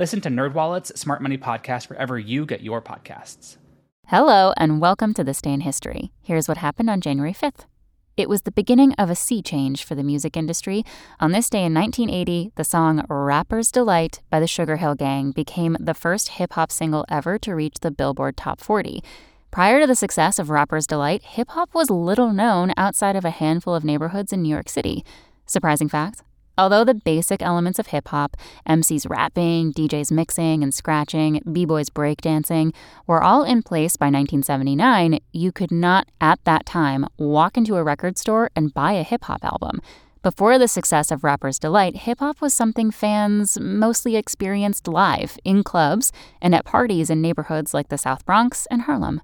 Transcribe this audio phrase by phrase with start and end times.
[0.00, 3.58] Listen to NerdWallet's Smart Money Podcast wherever you get your podcasts.
[4.06, 6.10] Hello, and welcome to This Day in History.
[6.22, 7.66] Here's what happened on January 5th.
[8.16, 10.86] It was the beginning of a sea change for the music industry.
[11.20, 15.76] On this day in 1980, the song Rapper's Delight by the Sugar Hill Gang became
[15.78, 19.04] the first hip hop single ever to reach the Billboard Top 40.
[19.50, 23.30] Prior to the success of Rapper's Delight, hip hop was little known outside of a
[23.30, 25.04] handful of neighborhoods in New York City.
[25.44, 26.22] Surprising fact?
[26.60, 28.36] Although the basic elements of hip hop,
[28.68, 32.74] MCs rapping, DJs mixing and scratching, B boys breakdancing,
[33.06, 37.82] were all in place by 1979, you could not at that time walk into a
[37.82, 39.80] record store and buy a hip hop album.
[40.22, 45.64] Before the success of Rapper's Delight, hip hop was something fans mostly experienced live, in
[45.64, 49.22] clubs, and at parties in neighborhoods like the South Bronx and Harlem.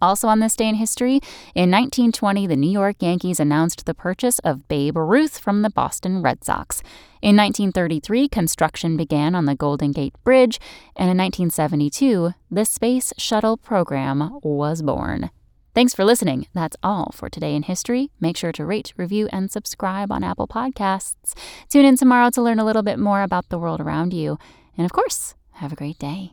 [0.00, 1.20] Also on this day in history,
[1.54, 6.22] in 1920, the New York Yankees announced the purchase of Babe Ruth from the Boston
[6.22, 6.82] Red Sox.
[7.22, 10.58] In 1933, construction began on the Golden Gate Bridge,
[10.96, 15.30] and in 1972, the Space Shuttle program was born.
[15.72, 16.48] Thanks for listening.
[16.52, 18.10] That's all for today in history.
[18.20, 21.34] Make sure to rate, review, and subscribe on Apple Podcasts.
[21.68, 24.36] Tune in tomorrow to learn a little bit more about the world around you.
[24.76, 26.32] And of course, have a great day.